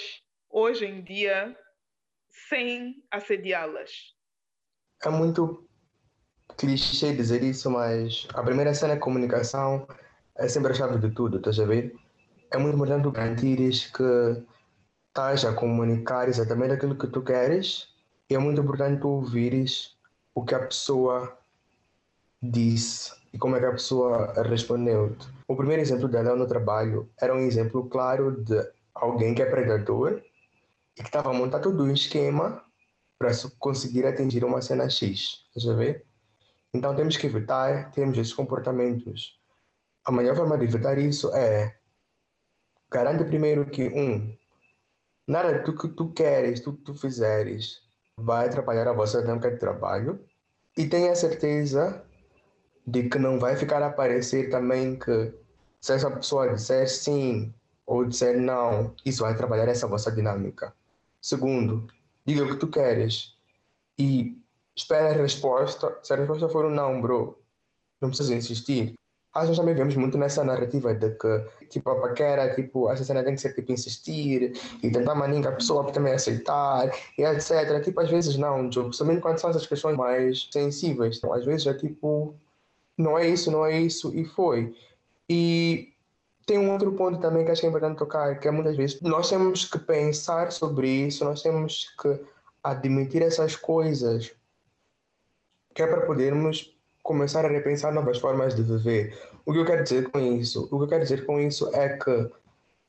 [0.50, 1.56] hoje em dia
[2.48, 3.90] sem assediá-las?
[5.04, 5.68] É muito
[6.56, 9.86] clichê dizer isso, mas a primeira cena é comunicação,
[10.36, 11.94] é sempre a chave de tudo, estás a ver?
[12.50, 14.02] É muito importante garantires que
[15.14, 17.86] estás a comunicar exatamente aquilo que tu queres
[18.28, 19.96] e é muito importante tu ouvires
[20.34, 21.38] o que a pessoa
[22.42, 25.16] disse e como é que a pessoa respondeu.
[25.46, 28.60] O primeiro exemplo dela no trabalho era um exemplo claro de
[28.92, 30.20] alguém que é predador
[30.98, 32.64] e que estava a montar todo um esquema
[33.16, 35.44] para conseguir atingir uma cena X.
[35.56, 36.04] A ver?
[36.74, 39.38] Então temos que evitar termos esses comportamentos.
[40.04, 41.76] A melhor forma de evitar isso é
[42.90, 44.36] garante primeiro que um
[45.26, 47.82] nada do que tu queres, tu, tu fizeres
[48.16, 50.24] vai atrapalhar a vossa dinâmica de trabalho
[50.76, 52.04] e tenha certeza
[52.86, 55.32] de que não vai ficar a aparecer também que
[55.80, 57.52] se essa pessoa disser sim
[57.86, 60.74] ou disser não, isso vai trabalhar essa vossa dinâmica.
[61.20, 61.86] Segundo,
[62.24, 63.34] diga o que tu queres
[63.98, 64.38] e
[64.76, 65.98] espera a resposta.
[66.02, 67.38] Se a resposta for um não, bro,
[68.00, 68.94] não precisa insistir.
[69.34, 73.24] Às vezes também vemos muito nessa narrativa de que, tipo, a paquera, tipo, essa cena
[73.24, 77.82] tem que ser, tipo, insistir e tentar maninga a pessoa também aceitar e etc.
[77.82, 81.16] Tipo, às vezes não, tipo, somente quando são essas questões mais sensíveis.
[81.18, 82.34] Então, às vezes é tipo,
[82.96, 84.72] não é isso, não é isso e foi.
[85.28, 85.92] E
[86.46, 89.00] tem um outro ponto também que acho que é importante tocar, que é muitas vezes
[89.00, 92.20] nós temos que pensar sobre isso, nós temos que
[92.62, 94.32] admitir essas coisas
[95.74, 96.73] que é para podermos
[97.04, 99.16] começar a repensar novas formas de viver.
[99.44, 100.64] O que eu quero dizer com isso?
[100.72, 102.30] O que eu quero dizer com isso é que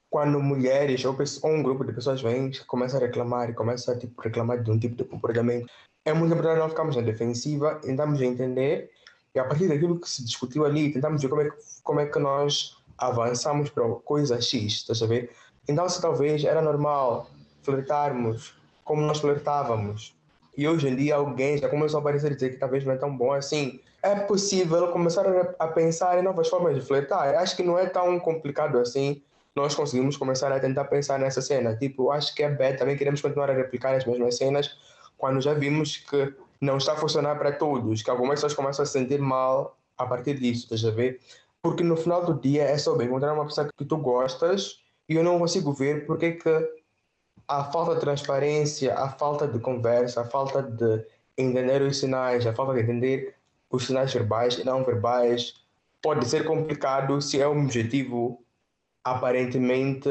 [0.09, 4.19] quando mulheres ou, um grupo de pessoas vem começa a reclamar e começa a tipo,
[4.21, 5.69] reclamar de um tipo de comportamento,
[6.05, 8.89] é muito importante não ficarmos na defensiva, tentamos entender
[9.35, 11.49] e a partir daquilo que se discutiu ali, tentamos ver como é
[11.83, 15.35] como é que nós avançamos para coisa X, estás a ver?
[15.67, 17.29] Então, se talvez era normal
[17.63, 20.15] flertarmos como nós flertávamos,
[20.57, 23.15] e hoje dia alguém já começou a aparecer e dizer que talvez não é tão
[23.15, 25.25] bom assim, é possível começar
[25.57, 27.35] a, pensar em novas formas de flertar.
[27.35, 29.21] Acho que não é tão complicado assim.
[29.55, 31.75] Nós conseguimos começar a tentar pensar nessa cena.
[31.75, 34.77] Tipo, acho que é bad, também queremos continuar a replicar as mesmas cenas
[35.17, 38.85] quando já vimos que não está a funcionar para todos, que algumas pessoas começam a
[38.85, 41.19] se sentir mal a partir disso, estás a ver?
[41.61, 45.23] Porque no final do dia é sobre encontrar uma pessoa que tu gostas e eu
[45.23, 46.69] não consigo ver porque que
[47.47, 51.05] a falta de transparência, a falta de conversa, a falta de
[51.37, 53.35] entender os sinais, a falta de entender
[53.69, 55.65] os sinais verbais e não verbais
[56.01, 58.43] pode ser complicado se é um objetivo
[59.03, 60.09] aparentemente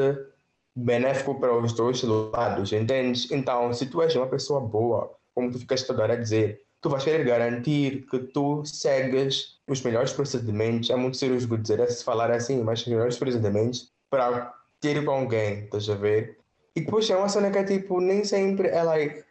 [0.75, 3.27] benéfico para os dois lados, entende?
[3.33, 6.89] Então, se tu és uma pessoa boa, como tu ficas toda hora a dizer, tu
[6.89, 12.29] vais querer garantir que tu segues os melhores procedimentos, é muito cirúrgico dizer, se falar
[12.29, 16.37] assim, mas os melhores procedimentos para ter com alguém, estás a ver?
[16.75, 19.23] E depois é uma cena que é tipo, nem sempre é like,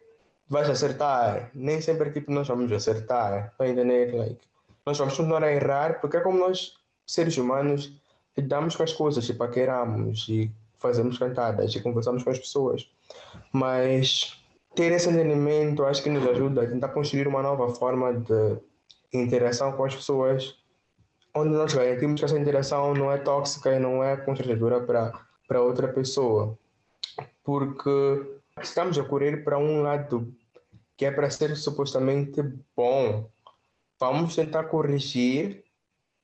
[0.49, 1.51] vais acertar.
[1.55, 3.55] Nem sempre tipo, nós vamos acertar.
[3.59, 4.15] Para entender?
[4.15, 4.41] Like,
[4.87, 6.75] nós vamos continuar a errar porque é como nós,
[7.07, 7.93] seres humanos,
[8.37, 12.91] lidamos com as coisas e paqueramos e fazemos cantadas e conversamos com as pessoas.
[13.53, 14.43] Mas
[14.75, 18.59] ter esse entendimento acho que nos ajuda a tentar construir uma nova forma de
[19.13, 20.57] interação com as pessoas,
[21.35, 24.81] onde nós garantimos que essa interação não é tóxica e não é constrangedora
[25.47, 26.59] para outra pessoa.
[27.45, 30.35] Porque estamos a correr para um lado
[30.97, 32.43] que é para ser supostamente
[32.77, 33.29] bom.
[34.01, 35.63] Vamos tentar corrigir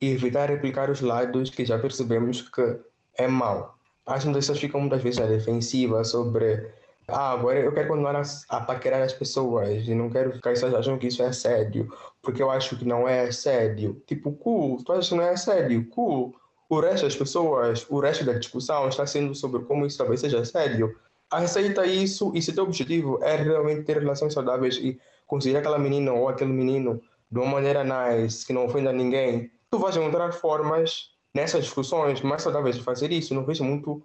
[0.00, 2.78] e evitar replicar os lados que já percebemos que
[3.14, 3.76] é mau.
[4.06, 6.72] As pessoas ficam muitas vezes na defensiva sobre
[7.08, 10.62] ah, agora eu quero continuar a, a paquerar as pessoas e não quero ficar as
[10.62, 14.00] acham que isso é assédio, porque eu acho que não é assédio.
[14.06, 15.86] Tipo, cool, tu achas que não é assédio?
[15.88, 16.34] Cool.
[16.68, 20.40] O resto das pessoas, o resto da discussão está sendo sobre como isso talvez seja
[20.40, 20.96] assédio
[21.30, 26.12] aceita isso e se teu objetivo é realmente ter relações saudáveis e conseguir aquela menina
[26.12, 31.14] ou aquele menino de uma maneira nice, que não ofenda ninguém, tu vais encontrar formas
[31.32, 33.34] nessas discussões mais saudáveis de fazer isso.
[33.34, 34.02] Não vejo muito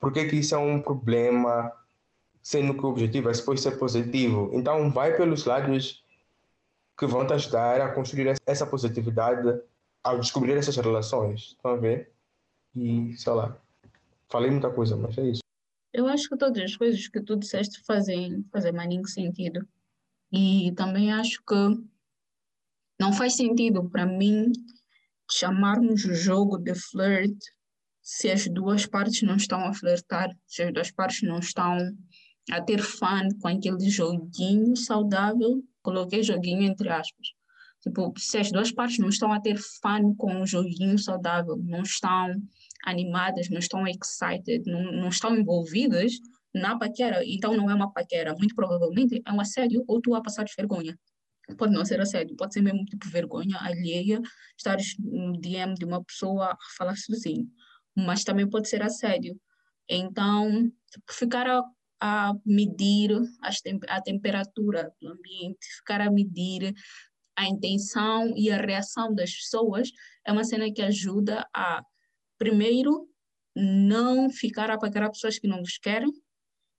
[0.00, 1.72] porque que isso é um problema,
[2.42, 4.50] sendo que o objetivo é depois ser positivo.
[4.52, 6.04] Então, vai pelos lados
[6.98, 9.60] que vão te ajudar a construir essa positividade
[10.02, 11.54] ao descobrir essas relações.
[11.56, 12.12] Estão a ver?
[12.74, 13.56] E, sei lá,
[14.28, 15.45] falei muita coisa, mas é isso.
[15.96, 19.66] Eu acho que todas as coisas que tu disseste fazem, fazem maninho sentido.
[20.30, 21.54] E também acho que
[23.00, 24.52] não faz sentido para mim
[25.32, 27.38] chamarmos o jogo de flirt
[28.02, 31.78] se as duas partes não estão a flertar, se as duas partes não estão
[32.52, 37.28] a ter fã com aquele joguinho saudável, coloquei joguinho entre aspas.
[37.80, 41.80] Tipo, se as duas partes não estão a ter fã com o joguinho saudável, não
[41.80, 42.34] estão
[42.86, 46.12] animadas, não estão excited, não, não estão envolvidas
[46.54, 50.22] na paquera, então não é uma paquera, muito provavelmente é um assédio ou tu a
[50.22, 50.98] passar de vergonha.
[51.58, 54.20] Pode não ser assédio, pode ser mesmo tipo vergonha alheia,
[54.56, 57.46] estar no DM de uma pessoa a falar sozinho,
[57.94, 59.38] mas também pode ser assédio.
[59.88, 60.70] Então,
[61.10, 61.62] ficar a,
[62.00, 66.74] a medir as, a temperatura do ambiente, ficar a medir
[67.36, 69.90] a intenção e a reação das pessoas
[70.26, 71.82] é uma cena que ajuda a
[72.38, 73.08] primeiro,
[73.54, 76.12] não ficar a pagar pessoas que não vos querem,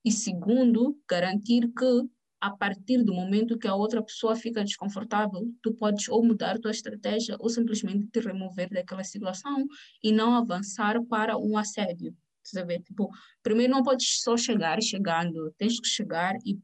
[0.05, 2.07] e segundo, garantir que
[2.39, 6.71] a partir do momento que a outra pessoa fica desconfortável, tu podes ou mudar tua
[6.71, 9.65] estratégia ou simplesmente te remover daquela situação
[10.03, 12.15] e não avançar para um assédio.
[12.43, 12.79] Sabe?
[12.79, 13.09] Tipo,
[13.43, 16.57] primeiro não podes só chegar chegando, tens que chegar e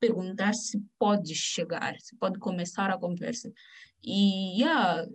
[0.00, 3.52] perguntar se pode chegar, se pode começar a conversa.
[4.02, 5.06] E yeah,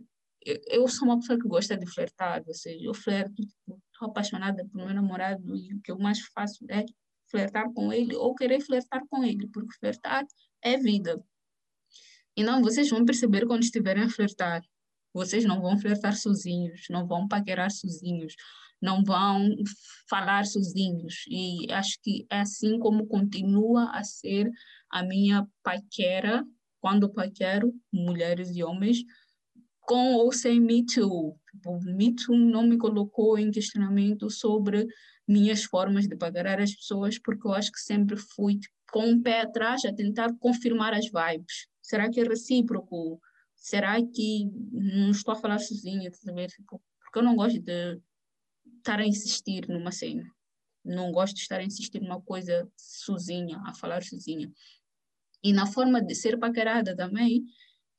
[0.67, 4.65] eu sou uma pessoa que gosta de flertar, ou seja, eu flerto, tipo, estou apaixonada
[4.65, 6.85] por meu namorado e o que eu mais faço é
[7.29, 10.25] flertar com ele ou querer flertar com ele, porque flertar
[10.61, 11.23] é vida.
[12.35, 14.61] E não, vocês vão perceber quando estiverem a flertar.
[15.13, 18.35] Vocês não vão flertar sozinhos, não vão paquerar sozinhos,
[18.81, 19.55] não vão
[20.09, 21.25] falar sozinhos.
[21.27, 24.49] E acho que é assim como continua a ser
[24.89, 26.45] a minha paquera,
[26.79, 28.99] quando paquero mulheres e homens,
[29.89, 31.35] com ou sem Me Too.
[31.65, 34.85] O Me Too não me colocou em questionamento sobre
[35.27, 38.59] minhas formas de pagar as pessoas, porque eu acho que sempre fui
[38.91, 41.67] com o um pé atrás a tentar confirmar as vibes.
[41.81, 43.19] Será que é recíproco?
[43.55, 46.11] Será que não estou a falar sozinha?
[46.11, 47.99] Porque eu não gosto de
[48.77, 50.23] estar a insistir numa cena.
[50.85, 54.51] Não gosto de estar a insistir numa coisa sozinha, a falar sozinha.
[55.43, 57.43] E na forma de ser paquerada também,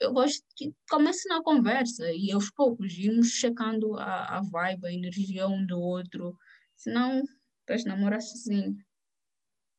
[0.00, 4.92] eu gosto que comece na conversa e aos poucos irmos checando a, a vibe, a
[4.92, 6.34] energia um do outro.
[6.74, 7.22] Senão,
[7.68, 8.76] vais namorar sozinho,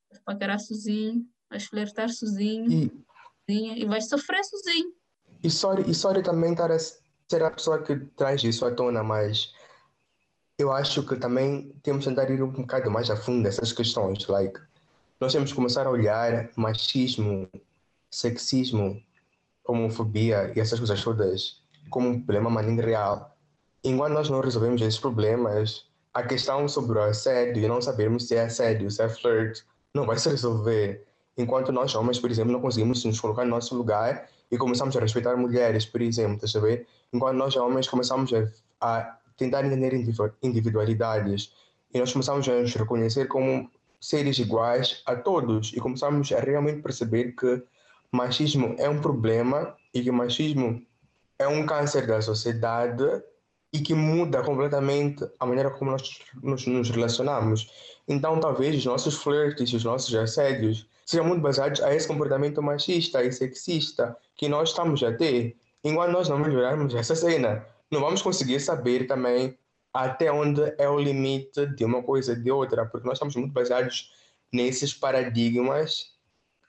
[0.10, 2.92] vais paquerar sozinho, vais flertar sozinho, e,
[3.50, 4.94] sozinha, e vais sofrer sozinho.
[5.44, 9.04] E sorry, e sorry também estar a ser a pessoa que traz isso à tona,
[9.04, 9.52] mas
[10.60, 14.28] eu acho que também temos que tentar ir um bocado mais a fundo nessas questões.
[14.28, 14.60] Like,
[15.20, 17.50] nós temos que começar a olhar machismo,
[18.12, 19.02] sexismo,
[19.66, 23.36] homofobia e essas coisas todas como um problema maninho real.
[23.84, 28.36] Enquanto nós não resolvemos esses problemas, a questão sobre o assédio e não sabermos se
[28.36, 29.62] é assédio, se é flirt,
[29.94, 31.06] não vai se resolver.
[31.38, 35.00] Enquanto nós homens, por exemplo, não conseguimos nos colocar no nosso lugar e começamos a
[35.00, 36.88] respeitar mulheres, por exemplo, tá saber?
[37.14, 38.48] Enquanto nós homens começamos a,
[38.82, 39.94] a tentar entender
[40.44, 41.54] individualidades
[41.94, 43.70] e nós começamos a nos reconhecer como
[44.00, 47.64] seres iguais a todos e começamos a realmente perceber que
[48.12, 50.82] machismo é um problema e que machismo
[51.40, 53.04] é um câncer da sociedade
[53.74, 57.72] e que muda completamente a maneira como nós nos, nos relacionamos.
[58.08, 63.24] Então, talvez os nossos flirts, os nossos assédios sejam muito baseados a esse comportamento machista
[63.24, 65.58] e sexista que nós estamos a ter.
[65.84, 69.58] Enquanto nós não melhorarmos essa cena, não vamos conseguir saber também
[69.94, 73.52] até onde é o limite de uma coisa e de outra, porque nós estamos muito
[73.52, 74.12] baseados
[74.52, 76.11] nesses paradigmas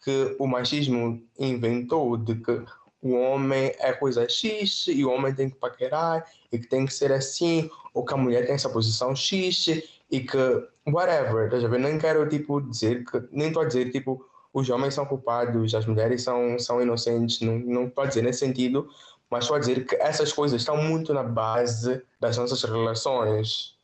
[0.03, 2.65] que o machismo inventou de que
[3.01, 6.95] o homem é coisa X e o homem tem que paquerar e que tem que
[6.95, 9.67] ser assim, ou que a mulher tem essa posição X
[10.11, 10.39] e que
[10.87, 11.79] whatever, tá vendo?
[11.79, 15.87] Nem quero tipo dizer que, nem estou a dizer tipo os homens são culpados, as
[15.87, 18.89] mulheres são, são inocentes, não, não estou a dizer nesse sentido,
[19.31, 23.77] mas estou a dizer que essas coisas estão muito na base das nossas relações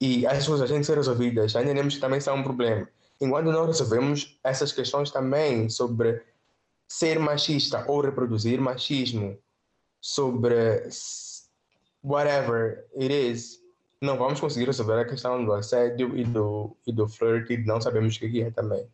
[0.00, 2.88] e essas coisas têm que ser resolvidas, entendemos que também são um problema.
[3.20, 6.22] Enquanto não resolvemos essas questões também sobre
[6.88, 9.38] ser machista ou reproduzir machismo,
[10.00, 10.88] sobre
[12.04, 13.60] whatever it is,
[14.00, 17.80] não vamos conseguir resolver a questão do assédio e do, e do flirt e não
[17.80, 18.86] sabemos o que é também,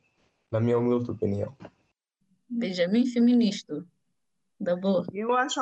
[0.51, 1.55] na minha humilde opinião.
[2.49, 3.85] Benjamin feminista,
[4.59, 5.05] da boa.
[5.13, 5.61] Eu acho,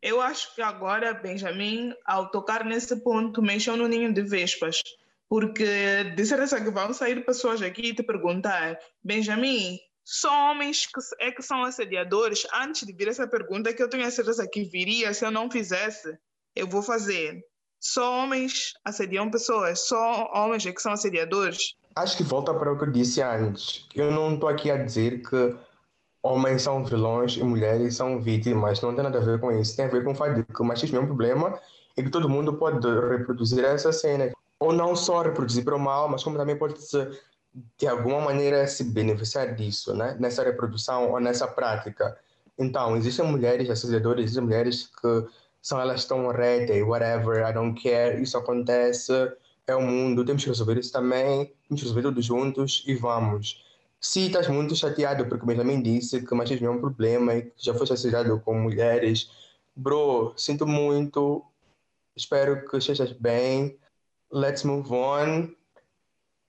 [0.00, 4.82] eu acho que agora, Benjamin, ao tocar nesse ponto, mexeu no ninho de vespas
[5.28, 11.00] porque de certeza que vão sair pessoas aqui e te perguntar, Benjamin, só homens que
[11.20, 12.46] é que são assediadores?
[12.54, 15.50] Antes de vir essa pergunta, que eu tenho a certeza que viria se eu não
[15.50, 16.16] fizesse,
[16.54, 17.42] eu vou fazer.
[17.80, 19.86] Só homens assediam pessoas?
[19.86, 21.76] Só homens é que são assediadores?
[21.96, 23.88] acho que volta para o que eu disse antes.
[23.94, 25.56] Eu não estou aqui a dizer que
[26.22, 28.80] homens são vilões e mulheres são vítimas.
[28.82, 29.74] Não tem nada a ver com isso.
[29.74, 31.58] Tem a ver com o fato de que o machismo é um problema
[31.96, 34.30] e que todo mundo pode reproduzir essa cena.
[34.58, 37.08] Ou não só reproduzir para o mal, mas como também pode se,
[37.78, 40.16] de alguma maneira se beneficiar disso, né?
[40.18, 42.18] nessa reprodução ou nessa prática.
[42.58, 45.26] Então, existem mulheres assediadoras, existem mulheres que
[45.60, 49.12] são elas estão ready, whatever, I don't care, isso acontece,
[49.66, 53.64] é o mundo, temos que resolver isso também, temos que resolver tudo juntos e vamos.
[54.00, 57.74] Se estás muito chateado porque Benjamin disse que machismo é um problema e que já
[57.74, 59.30] foi associado com mulheres,
[59.74, 61.44] bro, sinto muito,
[62.14, 63.76] espero que estejas bem,
[64.32, 65.54] let's move on.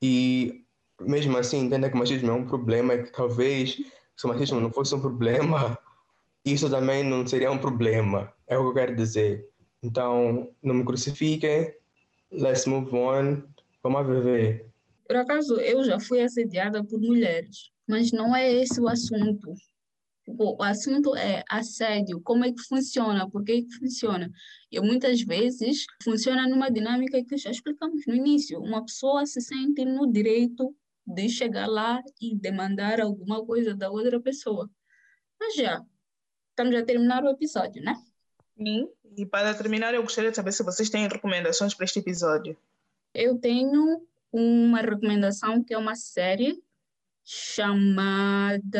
[0.01, 0.65] E
[1.01, 3.77] mesmo assim, entenda que o machismo é um problema e que talvez
[4.15, 5.77] se o machismo não fosse um problema,
[6.43, 8.33] isso também não seria um problema.
[8.47, 9.47] É o que eu quero dizer.
[9.83, 11.71] Então, não me crucifiquem,
[12.31, 13.43] let's move on,
[13.83, 14.65] vamos viver.
[15.05, 19.53] Por acaso, eu já fui assediada por mulheres, mas não é esse o assunto.
[20.27, 24.29] O assunto é assédio, como é que funciona, por que, que funciona.
[24.69, 28.59] E muitas vezes funciona numa dinâmica que já explicamos no início.
[28.59, 30.75] Uma pessoa se sente no direito
[31.05, 34.69] de chegar lá e demandar alguma coisa da outra pessoa.
[35.39, 35.81] Mas já,
[36.49, 37.95] estamos a terminar o episódio, né?
[38.57, 42.57] Sim, e para terminar, eu gostaria de saber se vocês têm recomendações para este episódio.
[43.13, 46.61] Eu tenho uma recomendação que é uma série
[47.29, 48.79] chamada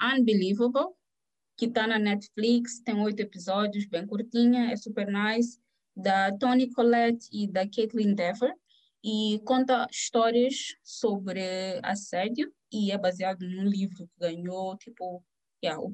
[0.00, 0.94] Unbelievable,
[1.56, 5.58] que está na Netflix, tem oito episódios, bem curtinha, é super nice,
[5.96, 8.54] da Toni Collette e da Caitlin Dever,
[9.02, 11.42] e conta histórias sobre
[11.82, 15.24] assédio, e é baseado num livro que ganhou, tipo,
[15.62, 15.90] yeah, o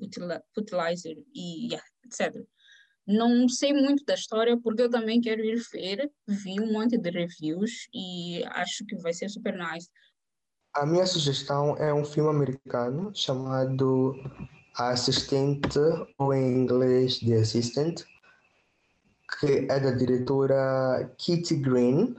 [0.54, 2.44] Putilizer, e yeah, etc.
[3.06, 6.12] Não sei muito da história porque eu também quero ir ver.
[6.28, 9.88] Vi um monte de reviews e acho que vai ser super nice.
[10.72, 14.16] A minha sugestão é um filme americano chamado
[14.76, 15.80] Assistente,
[16.16, 18.04] ou em inglês The Assistant,
[19.40, 22.16] que é da diretora Kitty Green.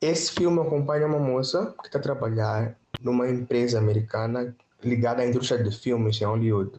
[0.00, 5.62] Esse filme acompanha uma moça que está a trabalhar numa empresa americana ligada à indústria
[5.62, 6.72] de filmes em Hollywood.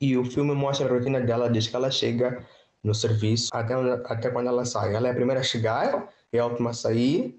[0.00, 2.44] E o filme mostra a rotina dela desde que ela chega
[2.82, 3.74] no serviço até,
[4.06, 4.94] até quando ela sai.
[4.94, 7.38] Ela é a primeira a chegar e a última a sair.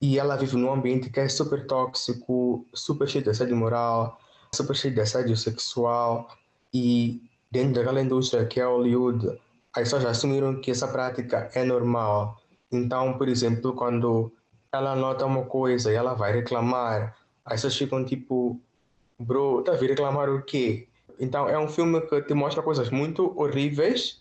[0.00, 4.18] E ela vive num ambiente que é super tóxico, super cheio de assédio moral,
[4.54, 6.28] super cheio de assédio sexual.
[6.72, 9.26] E dentro daquela indústria que é Hollywood,
[9.74, 12.40] as pessoas assumiram que essa prática é normal.
[12.72, 14.32] Então, por exemplo, quando
[14.72, 18.58] ela nota uma coisa e ela vai reclamar, as pessoas ficam tipo,
[19.18, 20.88] bro, tá vir reclamar o quê?
[21.18, 24.20] Então, é um filme que te mostra coisas muito horríveis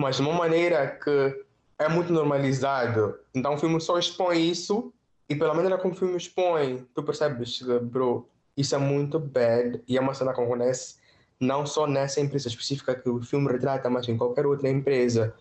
[0.00, 1.44] mas de uma maneira que
[1.78, 3.18] é muito normalizado.
[3.34, 4.92] Então o filme só expõe isso
[5.30, 9.96] e pela maneira como o filme expõe, tu percebes bro, isso é muito bad e
[9.96, 10.96] é uma cena que acontece
[11.38, 15.32] não só nessa empresa específica que o filme retrata, mas em qualquer outra empresa.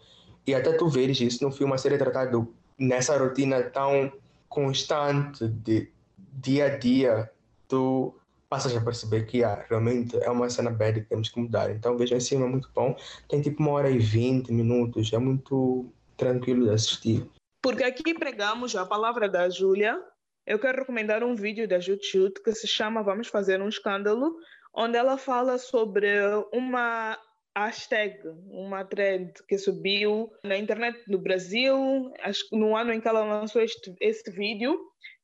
[0.48, 4.12] E até tu veres isso no filme a ser retratado nessa rotina tão
[4.48, 5.92] constante de
[6.34, 7.30] dia a dia,
[7.68, 8.16] tu
[8.48, 11.70] passas a perceber que ah, realmente é uma cena bad que temos que mudar.
[11.72, 12.96] Então veja esse filme é muito bom.
[13.28, 17.28] Tem tipo uma hora e vinte minutos, é muito tranquilo de assistir.
[17.62, 20.00] Porque aqui pregamos a palavra da Júlia.
[20.46, 24.34] Eu quero recomendar um vídeo da Jutute que se chama Vamos Fazer um Escândalo,
[24.74, 26.08] onde ela fala sobre
[26.54, 27.20] uma
[27.56, 28.18] hashtag,
[28.50, 32.12] uma thread que subiu na internet no Brasil,
[32.52, 34.80] no ano em que ela lançou este, este vídeo,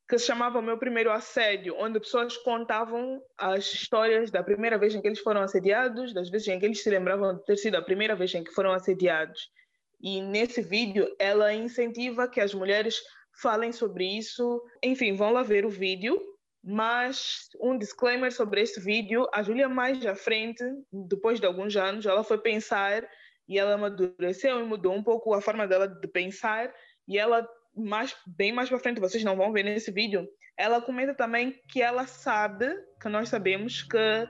[0.08, 5.02] que se chamava Meu Primeiro Assédio, onde pessoas contavam as histórias da primeira vez em
[5.02, 7.82] que eles foram assediados, das vezes em que eles se lembravam de ter sido a
[7.82, 9.50] primeira vez em que foram assediados.
[10.06, 13.02] E nesse vídeo ela incentiva que as mulheres
[13.42, 14.62] falem sobre isso.
[14.84, 16.22] Enfim, vão lá ver o vídeo.
[16.64, 20.64] Mas um disclaimer sobre este vídeo: a Júlia, mais à frente,
[21.10, 23.04] depois de alguns anos, ela foi pensar
[23.48, 26.72] e ela amadureceu e mudou um pouco a forma dela de pensar.
[27.08, 30.28] E ela mais, bem mais para frente, vocês não vão ver nesse vídeo,
[30.58, 32.68] ela comenta também que ela sabe,
[33.02, 34.30] que nós sabemos que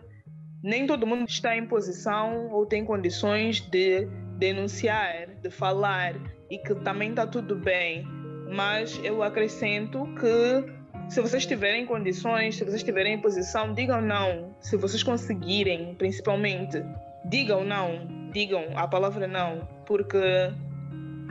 [0.64, 4.08] nem todo mundo está em posição ou tem condições de
[4.38, 6.16] denunciar, de falar
[6.50, 8.06] e que também está tudo bem.
[8.52, 14.56] Mas eu acrescento que se vocês tiverem condições, se vocês estiverem em posição, digam não.
[14.60, 16.84] Se vocês conseguirem, principalmente,
[17.26, 18.08] digam não.
[18.32, 20.20] Digam a palavra não, porque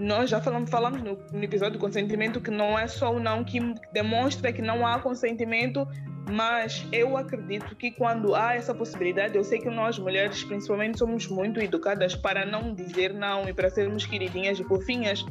[0.00, 3.44] nós já falamos, falamos no, no, episódio do consentimento que não é só o não
[3.44, 3.60] que
[3.92, 5.86] demonstra que não há consentimento,
[6.30, 11.28] mas eu acredito que quando há essa possibilidade, eu sei que nós mulheres principalmente somos
[11.28, 15.24] muito educadas para não dizer não e para sermos queridinhas e fofinhas,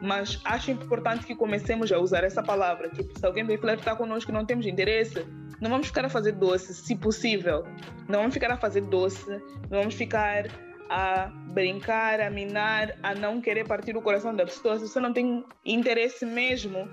[0.00, 2.88] mas acho importante que comecemos a usar essa palavra.
[2.90, 5.26] Tipo, se alguém vem flertar connosco e não temos interesse,
[5.60, 7.64] não vamos ficar a fazer doce, se possível.
[8.08, 9.28] Não vamos ficar a fazer doce,
[9.68, 10.46] não vamos ficar
[10.88, 14.78] a brincar, a minar, a não querer partir o coração da pessoa.
[14.78, 16.88] Se você não tem interesse mesmo,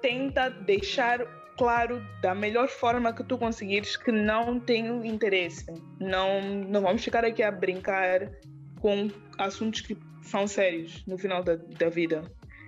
[0.00, 1.20] tenta deixar
[1.56, 5.66] claro da melhor forma que tu conseguires que não tenho interesse.
[6.00, 8.30] Não, não vamos ficar aqui a brincar
[8.80, 12.22] com assuntos que são sérios no final da, da vida.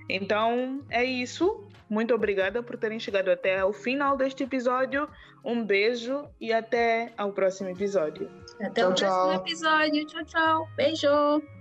[0.08, 1.66] Então é isso.
[1.88, 5.08] Muito obrigada por terem chegado até o final deste episódio.
[5.44, 8.30] Um beijo e até ao próximo episódio.
[8.60, 9.34] Até tchau, o próximo tchau.
[9.34, 10.06] episódio.
[10.06, 10.68] Tchau, tchau.
[10.76, 11.57] Beijo.